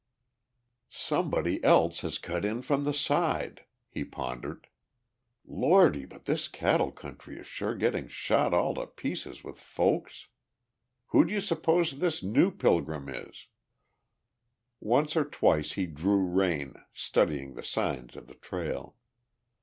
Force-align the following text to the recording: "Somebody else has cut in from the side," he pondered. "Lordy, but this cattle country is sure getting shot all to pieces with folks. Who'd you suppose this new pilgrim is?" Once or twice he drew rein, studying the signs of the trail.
"Somebody 0.89 1.63
else 1.63 2.01
has 2.01 2.17
cut 2.17 2.43
in 2.43 2.63
from 2.63 2.85
the 2.85 2.91
side," 2.91 3.65
he 3.87 4.03
pondered. 4.03 4.65
"Lordy, 5.45 6.05
but 6.05 6.25
this 6.25 6.47
cattle 6.47 6.91
country 6.91 7.37
is 7.37 7.45
sure 7.45 7.75
getting 7.75 8.07
shot 8.07 8.51
all 8.51 8.73
to 8.73 8.87
pieces 8.87 9.43
with 9.43 9.59
folks. 9.59 10.29
Who'd 11.09 11.29
you 11.29 11.39
suppose 11.39 11.99
this 11.99 12.23
new 12.23 12.49
pilgrim 12.49 13.09
is?" 13.09 13.45
Once 14.79 15.15
or 15.15 15.23
twice 15.23 15.73
he 15.73 15.85
drew 15.85 16.25
rein, 16.25 16.81
studying 16.95 17.53
the 17.53 17.63
signs 17.63 18.15
of 18.15 18.25
the 18.25 18.33
trail. 18.33 18.95